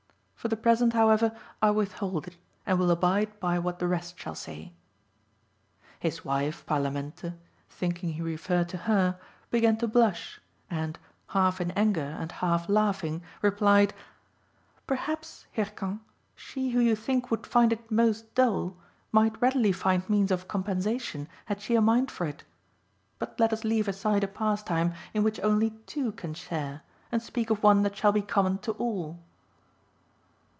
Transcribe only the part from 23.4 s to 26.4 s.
us leave aside a pastime in which only two can